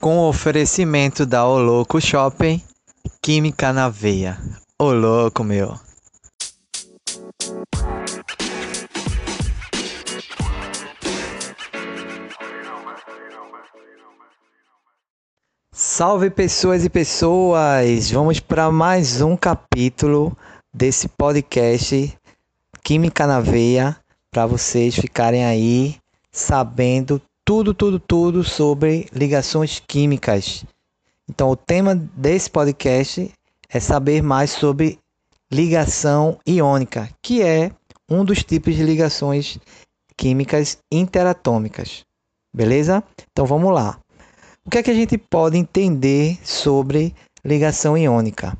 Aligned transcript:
com 0.00 0.18
o 0.18 0.28
oferecimento 0.28 1.24
da 1.24 1.46
O 1.46 1.58
Louco 1.58 2.00
Shopping, 2.00 2.62
Química 3.22 3.72
na 3.72 3.88
Veia. 3.88 4.38
Ô 4.78 4.92
louco, 4.92 5.42
meu. 5.42 5.78
Salve 15.72 16.30
pessoas 16.30 16.84
e 16.84 16.90
pessoas! 16.90 18.10
Vamos 18.10 18.38
para 18.38 18.70
mais 18.70 19.20
um 19.20 19.36
capítulo 19.36 20.36
desse 20.72 21.08
podcast 21.08 22.16
Química 22.82 23.26
na 23.26 23.40
Veia, 23.40 23.96
para 24.30 24.46
vocês 24.46 24.94
ficarem 24.94 25.44
aí 25.44 25.96
sabendo 26.30 27.20
tudo, 27.46 27.72
tudo, 27.72 28.00
tudo 28.00 28.42
sobre 28.42 29.08
ligações 29.12 29.80
químicas. 29.86 30.64
Então, 31.30 31.48
o 31.48 31.54
tema 31.54 31.94
desse 31.94 32.50
podcast 32.50 33.30
é 33.68 33.78
saber 33.78 34.20
mais 34.20 34.50
sobre 34.50 34.98
ligação 35.50 36.40
iônica, 36.44 37.08
que 37.22 37.42
é 37.42 37.70
um 38.10 38.24
dos 38.24 38.42
tipos 38.42 38.74
de 38.74 38.82
ligações 38.82 39.60
químicas 40.16 40.78
interatômicas. 40.90 42.04
Beleza? 42.52 43.00
Então, 43.30 43.46
vamos 43.46 43.72
lá. 43.72 43.96
O 44.64 44.70
que 44.70 44.78
é 44.78 44.82
que 44.82 44.90
a 44.90 44.94
gente 44.94 45.16
pode 45.16 45.56
entender 45.56 46.36
sobre 46.42 47.14
ligação 47.44 47.96
iônica? 47.96 48.58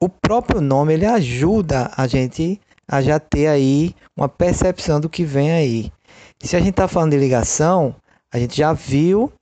O 0.00 0.08
próprio 0.08 0.62
nome 0.62 0.94
ele 0.94 1.04
ajuda 1.04 1.92
a 1.94 2.06
gente 2.06 2.58
a 2.88 3.02
já 3.02 3.20
ter 3.20 3.48
aí 3.48 3.94
uma 4.16 4.28
percepção 4.28 4.98
do 4.98 5.10
que 5.10 5.22
vem 5.22 5.50
aí. 5.52 5.92
Se 6.40 6.56
a 6.56 6.60
gente 6.60 6.70
está 6.70 6.88
falando 6.88 7.10
de 7.10 7.18
ligação, 7.18 7.94
a 8.32 8.38
gente 8.38 8.56
já 8.56 8.72
viu 8.72 9.32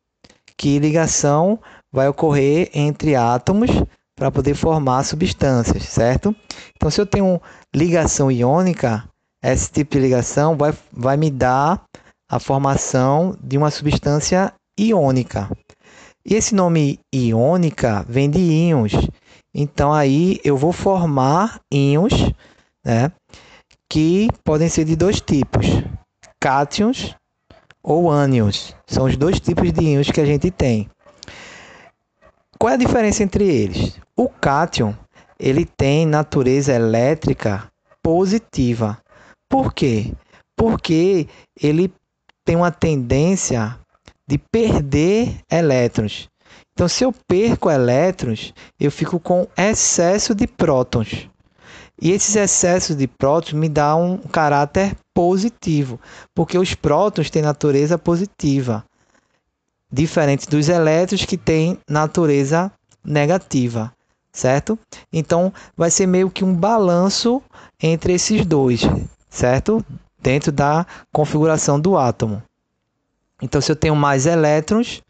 que 0.56 0.78
ligação 0.78 1.58
vai 1.92 2.08
ocorrer 2.08 2.70
entre 2.74 3.14
átomos 3.14 3.70
para 4.16 4.30
poder 4.30 4.54
formar 4.54 5.04
substâncias, 5.04 5.84
certo? 5.84 6.34
Então, 6.76 6.90
se 6.90 7.00
eu 7.00 7.06
tenho 7.06 7.40
ligação 7.74 8.30
iônica, 8.30 9.08
esse 9.42 9.70
tipo 9.70 9.92
de 9.92 10.00
ligação 10.00 10.56
vai, 10.56 10.72
vai 10.92 11.16
me 11.16 11.30
dar 11.30 11.82
a 12.30 12.38
formação 12.38 13.36
de 13.42 13.58
uma 13.58 13.70
substância 13.70 14.52
iônica. 14.78 15.50
E 16.26 16.34
esse 16.34 16.54
nome 16.54 16.98
iônica 17.14 18.04
vem 18.08 18.30
de 18.30 18.38
íons. 18.38 18.92
Então, 19.54 19.92
aí 19.92 20.40
eu 20.42 20.56
vou 20.56 20.72
formar 20.72 21.60
íons, 21.72 22.32
né? 22.84 23.12
Que 23.90 24.28
podem 24.42 24.68
ser 24.68 24.84
de 24.84 24.96
dois 24.96 25.20
tipos: 25.20 25.66
cátions 26.40 27.14
ou 27.84 28.10
ânions. 28.10 28.74
São 28.86 29.04
os 29.04 29.16
dois 29.16 29.38
tipos 29.38 29.70
de 29.70 29.84
íons 29.84 30.10
que 30.10 30.20
a 30.20 30.24
gente 30.24 30.50
tem. 30.50 30.88
Qual 32.58 32.70
é 32.70 32.74
a 32.74 32.78
diferença 32.78 33.22
entre 33.22 33.46
eles? 33.46 34.00
O 34.16 34.28
cátion, 34.28 34.94
ele 35.38 35.66
tem 35.66 36.06
natureza 36.06 36.72
elétrica 36.72 37.70
positiva. 38.02 38.98
Por 39.48 39.74
quê? 39.74 40.12
Porque 40.56 41.28
ele 41.60 41.92
tem 42.44 42.56
uma 42.56 42.70
tendência 42.70 43.78
de 44.26 44.38
perder 44.38 45.36
elétrons. 45.50 46.28
Então, 46.72 46.88
se 46.88 47.04
eu 47.04 47.14
perco 47.28 47.70
elétrons, 47.70 48.54
eu 48.80 48.90
fico 48.90 49.20
com 49.20 49.46
excesso 49.56 50.34
de 50.34 50.46
prótons. 50.46 51.28
E 52.00 52.10
esses 52.10 52.34
excessos 52.34 52.96
de 52.96 53.06
prótons 53.06 53.52
me 53.52 53.68
dão 53.68 54.14
um 54.14 54.28
caráter 54.28 54.96
positivo, 55.14 56.00
porque 56.34 56.58
os 56.58 56.74
prótons 56.74 57.30
têm 57.30 57.40
natureza 57.40 57.96
positiva, 57.96 58.84
diferente 59.90 60.48
dos 60.48 60.68
elétrons 60.68 61.24
que 61.24 61.36
têm 61.36 61.78
natureza 61.88 62.70
negativa, 63.04 63.92
certo? 64.32 64.76
Então 65.12 65.52
vai 65.76 65.90
ser 65.90 66.06
meio 66.06 66.28
que 66.28 66.44
um 66.44 66.52
balanço 66.52 67.40
entre 67.80 68.14
esses 68.14 68.44
dois, 68.44 68.82
certo? 69.30 69.84
Dentro 70.20 70.50
da 70.50 70.84
configuração 71.12 71.78
do 71.78 71.96
átomo. 71.96 72.42
Então 73.40 73.60
se 73.60 73.70
eu 73.70 73.76
tenho 73.76 73.94
mais 73.94 74.26
elétrons, 74.26 75.00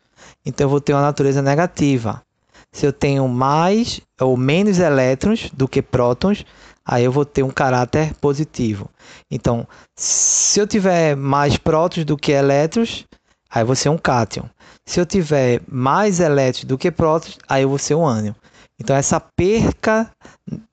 então 0.44 0.66
eu 0.66 0.68
vou 0.68 0.80
ter 0.80 0.92
uma 0.92 1.02
natureza 1.02 1.40
negativa. 1.40 2.22
Se 2.70 2.84
eu 2.84 2.92
tenho 2.92 3.26
mais 3.28 4.00
ou 4.20 4.36
menos 4.36 4.80
elétrons 4.80 5.48
do 5.52 5.68
que 5.68 5.80
prótons, 5.80 6.44
aí 6.84 7.04
eu 7.04 7.12
vou 7.12 7.24
ter 7.24 7.42
um 7.42 7.50
caráter 7.50 8.14
positivo. 8.14 8.90
Então, 9.30 9.66
se 9.96 10.60
eu 10.60 10.66
tiver 10.66 11.16
mais 11.16 11.56
prótons 11.56 12.04
do 12.04 12.16
que 12.16 12.32
elétrons, 12.32 13.06
aí 13.50 13.62
eu 13.62 13.66
vou 13.66 13.76
ser 13.76 13.88
um 13.88 13.98
cátion. 13.98 14.44
Se 14.84 15.00
eu 15.00 15.06
tiver 15.06 15.62
mais 15.66 16.20
elétrons 16.20 16.64
do 16.64 16.76
que 16.76 16.90
prótons, 16.90 17.38
aí 17.48 17.62
eu 17.62 17.68
vou 17.68 17.78
ser 17.78 17.94
um 17.94 18.06
ânion. 18.06 18.34
Então, 18.78 18.94
essa 18.94 19.20
perca 19.20 20.10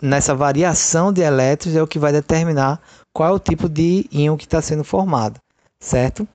nessa 0.01 0.33
variação 0.33 1.13
de 1.13 1.21
elétrons 1.21 1.75
é 1.75 1.81
o 1.81 1.87
que 1.87 1.99
vai 1.99 2.11
determinar 2.11 2.81
qual 3.13 3.29
é 3.29 3.31
o 3.31 3.39
tipo 3.39 3.69
de 3.69 4.07
íon 4.11 4.35
que 4.35 4.45
está 4.45 4.61
sendo 4.61 4.83
formado, 4.83 5.39
certo? 5.79 6.27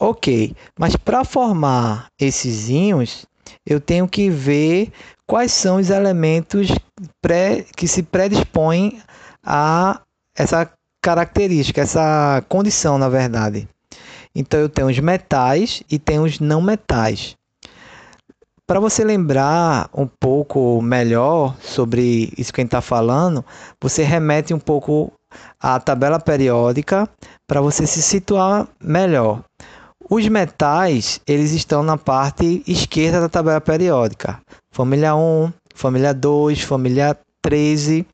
Ok, 0.00 0.54
mas 0.78 0.96
para 0.96 1.24
formar 1.24 2.06
esses 2.18 2.68
íons, 2.68 3.26
eu 3.66 3.80
tenho 3.80 4.08
que 4.08 4.30
ver 4.30 4.92
quais 5.28 5.52
são 5.52 5.76
os 5.76 5.90
elementos 5.90 6.68
pré, 7.20 7.64
que 7.76 7.86
se 7.86 8.02
predispõem 8.02 9.00
a 9.44 10.00
essa 10.34 10.68
característica, 11.02 11.82
essa 11.82 12.42
condição, 12.48 12.96
na 12.96 13.10
verdade. 13.10 13.68
Então 14.34 14.58
eu 14.58 14.68
tenho 14.68 14.88
os 14.88 14.98
metais 14.98 15.82
e 15.90 15.98
tenho 15.98 16.24
os 16.24 16.40
não 16.40 16.62
metais. 16.62 17.36
Para 18.66 18.80
você 18.80 19.04
lembrar 19.04 19.88
um 19.94 20.06
pouco 20.06 20.80
melhor 20.82 21.56
sobre 21.60 22.32
isso 22.36 22.52
que 22.52 22.60
a 22.60 22.62
gente 22.62 22.68
está 22.68 22.80
falando, 22.80 23.44
você 23.80 24.02
remete 24.02 24.52
um 24.52 24.58
pouco 24.58 25.12
à 25.60 25.78
tabela 25.78 26.18
periódica 26.18 27.08
para 27.46 27.60
você 27.60 27.86
se 27.86 28.02
situar 28.02 28.66
melhor. 28.80 29.42
Os 30.10 30.26
metais, 30.26 31.20
eles 31.26 31.52
estão 31.52 31.82
na 31.82 31.98
parte 31.98 32.62
esquerda 32.66 33.20
da 33.20 33.28
tabela 33.28 33.60
periódica. 33.60 34.40
Família 34.70 35.14
1, 35.14 35.52
família 35.74 36.14
2, 36.14 36.62
família 36.62 37.14
13, 37.42 38.06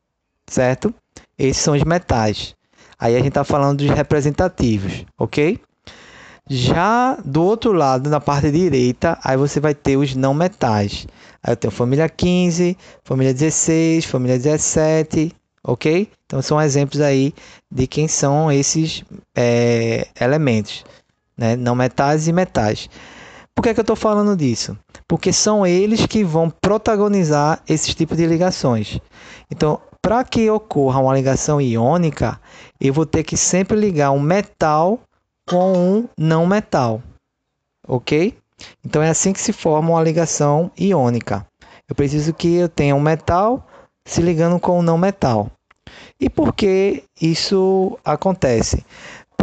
certo? 0.45 0.93
Esses 1.39 1.63
são 1.63 1.73
os 1.73 1.85
metais. 1.85 2.53
Aí 2.99 3.15
a 3.15 3.19
gente 3.19 3.29
está 3.29 3.45
falando 3.45 3.79
dos 3.79 3.91
representativos, 3.91 5.05
ok? 5.17 5.61
Já 6.51 7.17
do 7.25 7.45
outro 7.45 7.73
lado, 7.73 8.11
na 8.11 8.19
parte 8.19 8.51
direita, 8.51 9.17
aí 9.23 9.37
você 9.37 9.61
vai 9.61 9.73
ter 9.73 9.97
os 9.97 10.17
não 10.17 10.35
metais. 10.35 11.07
Aí 11.45 11.53
eu 11.53 11.57
tenho 11.57 11.71
família 11.71 12.09
15, 12.09 12.77
família 13.05 13.33
16, 13.33 14.05
família 14.05 14.37
17, 14.37 15.33
ok? 15.63 16.09
Então 16.27 16.43
são 16.43 16.61
exemplos 16.61 17.01
aí 17.01 17.33
de 17.71 17.87
quem 17.87 18.09
são 18.09 18.51
esses 18.51 19.05
é, 19.37 20.09
elementos 20.21 20.85
né? 21.37 21.57
não 21.57 21.75
metais 21.75 22.29
e 22.29 22.33
metais. 22.33 22.89
Por 23.55 23.63
que, 23.63 23.69
é 23.69 23.75
que 23.75 23.81
eu 23.81 23.83
estou 23.83 23.97
falando 23.97 24.37
disso? 24.37 24.77
Porque 25.07 25.33
são 25.33 25.67
eles 25.67 26.07
que 26.07 26.25
vão 26.25 26.51
protagonizar 26.51 27.63
esses 27.69 27.95
tipos 27.95 28.17
de 28.17 28.27
ligações. 28.27 28.99
Então, 29.51 29.81
para 30.03 30.25
que 30.25 30.51
ocorra 30.51 31.01
uma 31.01 31.15
ligação 31.15 31.61
iônica, 31.61 32.41
eu 32.81 32.93
vou 32.93 33.07
ter 33.07 33.23
que 33.23 33.37
sempre 33.37 33.79
ligar 33.79 34.11
um 34.11 34.21
metal 34.21 35.01
com 35.49 35.73
um 35.73 36.09
não 36.19 36.47
metal. 36.47 37.03
Ok? 37.87 38.37
Então 38.85 39.03
é 39.03 39.09
assim 39.09 39.33
que 39.33 39.41
se 39.41 39.53
forma 39.53 39.91
uma 39.91 40.03
ligação 40.03 40.71
iônica. 40.77 41.47
Eu 41.89 41.95
preciso 41.95 42.33
que 42.35 42.55
eu 42.55 42.69
tenha 42.69 42.95
um 42.95 43.01
metal 43.01 43.67
se 44.07 44.21
ligando 44.21 44.59
com 44.59 44.79
um 44.79 44.83
não 44.83 44.99
metal. 44.99 45.51
E 46.21 46.29
por 46.29 46.55
que 46.55 47.05
isso 47.21 47.99
acontece? 48.05 48.85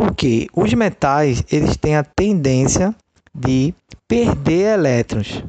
Porque 0.01 0.47
os 0.51 0.73
metais 0.73 1.43
eles 1.51 1.77
têm 1.77 1.95
a 1.95 2.03
tendência 2.03 2.95
de 3.31 3.71
perder 4.07 4.73
elétrons. 4.73 5.43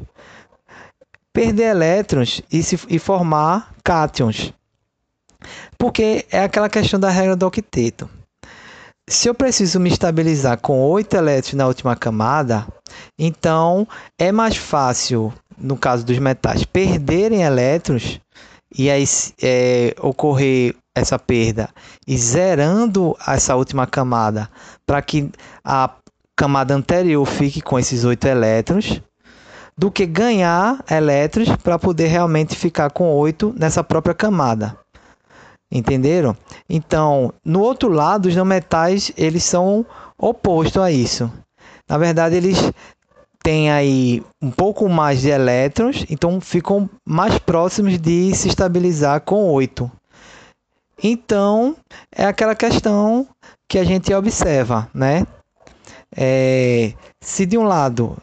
Perder 1.33 1.71
elétrons 1.71 2.39
e, 2.51 2.61
se, 2.61 2.79
e 2.87 2.99
formar 2.99 3.73
cátions. 3.83 4.53
Porque 5.75 6.27
é 6.29 6.43
aquela 6.43 6.69
questão 6.69 6.99
da 6.99 7.09
regra 7.09 7.35
do 7.35 7.47
octeto. 7.47 8.07
Se 9.09 9.27
eu 9.27 9.33
preciso 9.33 9.79
me 9.79 9.89
estabilizar 9.89 10.59
com 10.61 10.79
8 10.79 11.15
elétrons 11.15 11.55
na 11.55 11.65
última 11.65 11.95
camada, 11.95 12.67
então 13.17 13.87
é 14.19 14.31
mais 14.31 14.55
fácil, 14.55 15.33
no 15.57 15.75
caso 15.75 16.05
dos 16.05 16.19
metais, 16.19 16.63
perderem 16.63 17.41
elétrons 17.41 18.21
e 18.77 18.89
aí 18.89 19.05
é, 19.41 19.95
ocorrer 19.99 20.75
essa 20.95 21.17
perda 21.17 21.69
e 22.07 22.17
zerando 22.17 23.15
essa 23.27 23.55
última 23.55 23.87
camada 23.87 24.49
para 24.85 25.01
que 25.01 25.29
a 25.63 25.89
camada 26.35 26.73
anterior 26.73 27.25
fique 27.25 27.61
com 27.61 27.77
esses 27.79 28.03
oito 28.03 28.25
elétrons, 28.27 29.01
do 29.77 29.91
que 29.91 30.05
ganhar 30.05 30.83
elétrons 30.89 31.55
para 31.57 31.79
poder 31.79 32.07
realmente 32.07 32.55
ficar 32.55 32.91
com 32.91 33.11
oito 33.13 33.53
nessa 33.57 33.83
própria 33.83 34.13
camada. 34.13 34.77
Entenderam? 35.71 36.37
Então, 36.69 37.33
no 37.43 37.61
outro 37.61 37.89
lado, 37.89 38.27
os 38.27 38.35
não 38.35 38.45
metais 38.45 39.11
eles 39.17 39.43
são 39.43 39.83
opostos 40.17 40.81
a 40.81 40.91
isso. 40.91 41.31
Na 41.89 41.97
verdade, 41.97 42.35
eles 42.35 42.71
tem 43.43 43.69
aí 43.69 44.23
um 44.41 44.49
pouco 44.49 44.87
mais 44.87 45.21
de 45.21 45.29
elétrons, 45.29 46.05
então 46.09 46.39
ficam 46.39 46.89
mais 47.05 47.37
próximos 47.37 47.99
de 47.99 48.33
se 48.33 48.47
estabilizar 48.47 49.19
com 49.21 49.51
8. 49.51 49.91
Então, 51.03 51.75
é 52.09 52.25
aquela 52.25 52.55
questão 52.55 53.27
que 53.67 53.77
a 53.77 53.83
gente 53.83 54.13
observa, 54.13 54.89
né? 54.93 55.27
É, 56.15 56.93
se 57.21 57.45
de 57.45 57.57
um 57.57 57.63
lado 57.63 58.15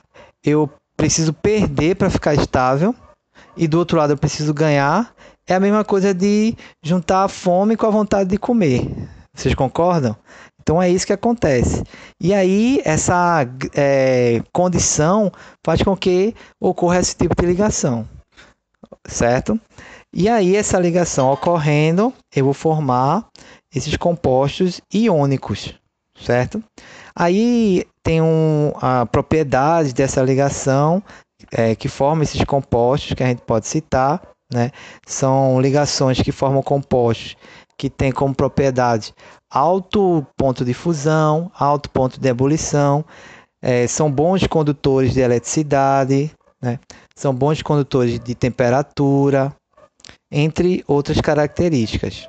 eu 0.43 0.71
preciso 0.97 1.35
perder 1.35 1.97
para 1.97 2.09
ficar 2.09 2.35
estável 2.35 2.95
e 3.57 3.69
do 3.69 3.79
outro 3.79 3.99
lado 3.99 4.15
eu 4.15 4.17
preciso 4.17 4.55
ganhar, 4.55 5.15
é 5.47 5.55
a 5.55 5.61
mesma 5.61 5.85
coisa 5.85 6.15
de 6.15 6.57
juntar 6.83 7.25
a 7.25 7.29
fome 7.29 7.77
com 7.77 7.85
a 7.85 7.91
vontade 7.91 8.31
de 8.31 8.39
comer. 8.39 8.89
Vocês 9.35 9.55
concordam? 9.55 10.17
Então 10.63 10.81
é 10.81 10.89
isso 10.89 11.07
que 11.07 11.13
acontece. 11.13 11.83
E 12.21 12.33
aí 12.35 12.81
essa 12.85 13.47
é, 13.75 14.43
condição 14.53 15.33
faz 15.65 15.83
com 15.83 15.97
que 15.97 16.35
ocorra 16.61 17.01
esse 17.01 17.17
tipo 17.17 17.35
de 17.41 17.47
ligação, 17.47 18.09
certo? 19.07 19.59
E 20.13 20.29
aí 20.29 20.57
essa 20.57 20.79
ligação 20.79 21.31
ocorrendo, 21.33 22.13
eu 22.35 22.45
vou 22.45 22.55
formar 22.55 23.27
esses 23.75 23.97
compostos 23.97 24.81
iônicos, 24.93 25.75
certo? 26.19 26.63
Aí 27.15 27.85
tem 28.03 28.21
um, 28.21 28.73
a 28.81 29.07
propriedade 29.07 29.93
dessa 29.93 30.23
ligação 30.23 31.03
é, 31.53 31.75
que 31.75 31.89
forma 31.89 32.23
esses 32.23 32.43
compostos 32.45 33.15
que 33.15 33.23
a 33.23 33.27
gente 33.27 33.43
pode 33.43 33.67
citar, 33.67 34.21
né? 34.53 34.73
São 35.07 35.61
ligações 35.61 36.21
que 36.21 36.33
formam 36.33 36.63
compostos 36.63 37.37
que 37.81 37.89
têm 37.89 38.13
como 38.13 38.35
propriedade 38.35 39.15
alto 39.49 40.27
ponto 40.37 40.67
de 40.67 40.75
fusão, 40.75 41.51
alto 41.59 41.89
ponto 41.89 42.21
de 42.21 42.29
ebulição, 42.29 43.03
é, 43.63 43.87
são 43.87 44.13
bons 44.13 44.47
condutores 44.47 45.15
de 45.15 45.21
eletricidade, 45.21 46.31
né? 46.61 46.79
são 47.17 47.35
bons 47.35 47.63
condutores 47.63 48.21
de 48.21 48.35
temperatura, 48.35 49.57
entre 50.31 50.85
outras 50.87 51.23
características. 51.23 52.29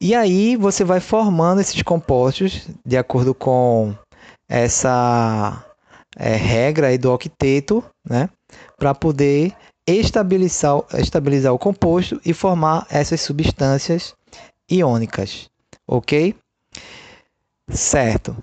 E 0.00 0.14
aí 0.14 0.54
você 0.54 0.84
vai 0.84 1.00
formando 1.00 1.60
esses 1.60 1.82
compostos 1.82 2.68
de 2.86 2.96
acordo 2.96 3.34
com 3.34 3.96
essa 4.48 5.60
é, 6.16 6.36
regra 6.36 6.96
do 6.96 7.12
octeto, 7.12 7.82
né? 8.08 8.28
Para 8.78 8.94
poder 8.94 9.52
estabilizar, 9.86 10.82
estabilizar 10.94 11.52
o 11.52 11.58
composto 11.58 12.20
e 12.24 12.32
formar 12.32 12.86
essas 12.90 13.20
substâncias 13.20 14.14
iônicas, 14.70 15.50
ok? 15.86 16.34
Certo. 17.68 18.36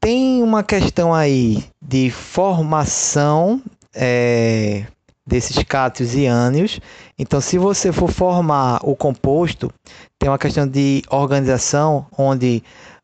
Tem 0.00 0.42
uma 0.42 0.62
questão 0.62 1.14
aí 1.14 1.64
de 1.80 2.10
formação 2.10 3.62
é, 3.94 4.86
desses 5.26 5.62
cátions 5.64 6.14
e 6.14 6.26
ânions. 6.26 6.80
Então, 7.18 7.40
se 7.40 7.56
você 7.58 7.90
for 7.92 8.10
formar 8.10 8.80
o 8.82 8.94
composto, 8.94 9.72
tem 10.18 10.28
uma 10.28 10.38
questão 10.38 10.66
de 10.66 11.02
organização, 11.10 12.06
onde 12.16 12.62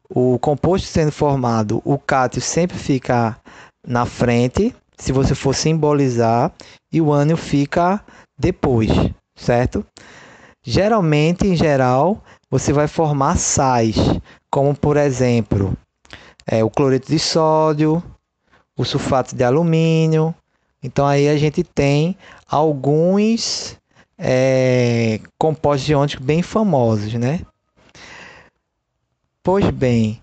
o 0.08 0.38
composto 0.38 0.88
sendo 0.88 1.12
formado, 1.12 1.81
o 1.84 1.99
cátion 1.99 2.40
sempre 2.40 2.76
fica 2.76 3.37
na 3.87 4.05
frente, 4.05 4.75
se 5.00 5.12
você 5.12 5.35
for 5.35 5.55
simbolizar, 5.55 6.52
e 6.93 7.00
o 7.00 7.11
ânion 7.11 7.37
fica 7.37 8.05
depois, 8.38 8.91
certo? 9.35 9.85
Geralmente, 10.62 11.47
em 11.47 11.56
geral, 11.56 12.23
você 12.50 12.70
vai 12.70 12.87
formar 12.87 13.38
sais, 13.38 13.97
como 14.50 14.76
por 14.76 14.99
exemplo, 14.99 15.75
é, 16.47 16.62
o 16.62 16.69
cloreto 16.69 17.11
de 17.11 17.19
sódio, 17.19 18.02
o 18.76 18.85
sulfato 18.85 19.35
de 19.35 19.43
alumínio, 19.43 20.35
então 20.82 21.06
aí 21.06 21.29
a 21.31 21.37
gente 21.38 21.64
tem 21.64 22.14
alguns 22.46 23.79
é, 24.19 25.19
compostos 25.38 25.88
iônicos 25.88 26.25
bem 26.25 26.43
famosos, 26.43 27.14
né? 27.14 27.41
Pois 29.43 29.70
bem, 29.70 30.20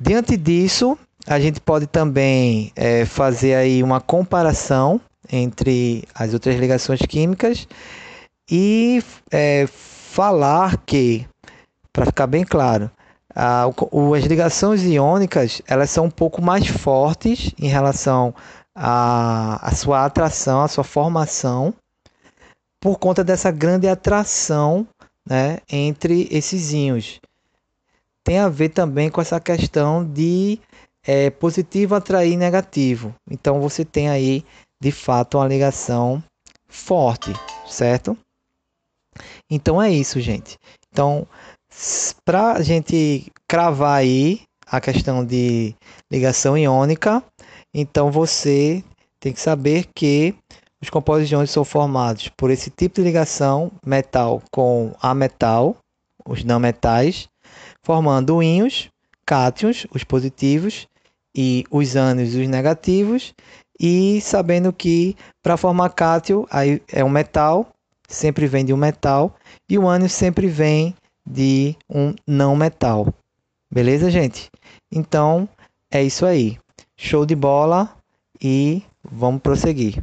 diante 0.00 0.36
disso, 0.36 0.98
a 1.26 1.40
gente 1.40 1.60
pode 1.60 1.86
também 1.86 2.72
é, 2.76 3.04
fazer 3.04 3.54
aí 3.54 3.82
uma 3.82 4.00
comparação 4.00 5.00
entre 5.30 6.04
as 6.14 6.34
outras 6.34 6.56
ligações 6.56 7.00
químicas 7.00 7.66
e 8.50 9.02
é, 9.30 9.66
falar 9.66 10.76
que, 10.84 11.26
para 11.92 12.06
ficar 12.06 12.26
bem 12.26 12.44
claro, 12.44 12.90
a, 13.34 13.70
o, 13.90 14.14
as 14.14 14.24
ligações 14.24 14.82
iônicas 14.82 15.62
elas 15.66 15.90
são 15.90 16.06
um 16.06 16.10
pouco 16.10 16.42
mais 16.42 16.66
fortes 16.66 17.52
em 17.58 17.68
relação 17.68 18.34
a 18.76 19.70
sua 19.74 20.04
atração, 20.04 20.62
a 20.62 20.68
sua 20.68 20.82
formação, 20.82 21.72
por 22.80 22.98
conta 22.98 23.22
dessa 23.22 23.50
grande 23.50 23.88
atração 23.88 24.86
né, 25.24 25.58
entre 25.70 26.28
esses 26.30 26.72
íons. 26.72 27.20
Tem 28.24 28.38
a 28.38 28.48
ver 28.48 28.70
também 28.70 29.10
com 29.10 29.20
essa 29.20 29.38
questão 29.38 30.04
de 30.04 30.58
é, 31.06 31.30
positivo 31.30 31.94
atrair 31.94 32.36
negativo. 32.36 33.14
Então 33.30 33.60
você 33.60 33.84
tem 33.84 34.08
aí 34.08 34.44
de 34.80 34.90
fato 34.90 35.38
uma 35.38 35.46
ligação 35.46 36.22
forte, 36.66 37.32
certo? 37.66 38.16
Então 39.50 39.80
é 39.80 39.90
isso, 39.90 40.20
gente. 40.20 40.58
Então, 40.90 41.26
para 42.24 42.52
a 42.52 42.62
gente 42.62 43.30
cravar 43.48 43.98
aí 43.98 44.42
a 44.66 44.80
questão 44.80 45.24
de 45.24 45.74
ligação 46.10 46.56
iônica, 46.56 47.22
então 47.72 48.10
você 48.10 48.82
tem 49.20 49.32
que 49.32 49.40
saber 49.40 49.86
que 49.94 50.34
os 50.82 50.90
compostos 50.90 51.28
de 51.28 51.46
são 51.46 51.64
formados 51.64 52.28
por 52.36 52.50
esse 52.50 52.70
tipo 52.70 52.96
de 52.96 53.02
ligação 53.02 53.72
metal 53.84 54.42
com 54.50 54.94
ametal, 55.00 55.76
os 56.26 56.44
não 56.44 56.58
metais, 56.58 57.28
formando 57.82 58.42
íons, 58.42 58.88
cátions, 59.26 59.86
os 59.94 60.04
positivos, 60.04 60.86
e 61.34 61.64
os 61.70 61.96
ânions, 61.96 62.34
os 62.34 62.48
negativos, 62.48 63.34
e 63.80 64.20
sabendo 64.20 64.72
que 64.72 65.16
para 65.42 65.56
formar 65.56 65.90
cátion 65.90 66.46
aí 66.50 66.80
é 66.92 67.04
um 67.04 67.08
metal, 67.08 67.68
sempre 68.08 68.46
vem 68.46 68.64
de 68.64 68.72
um 68.72 68.76
metal, 68.76 69.34
e 69.68 69.78
o 69.78 69.88
ânion 69.88 70.08
sempre 70.08 70.46
vem 70.46 70.94
de 71.26 71.74
um 71.88 72.14
não 72.26 72.54
metal. 72.54 73.12
Beleza, 73.70 74.10
gente? 74.10 74.50
Então 74.92 75.48
é 75.90 76.02
isso 76.02 76.24
aí. 76.24 76.58
Show 76.96 77.26
de 77.26 77.34
bola 77.34 77.96
e 78.40 78.82
vamos 79.02 79.42
prosseguir. 79.42 80.02